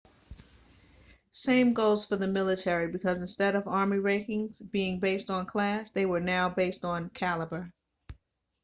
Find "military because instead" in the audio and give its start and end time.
2.25-3.55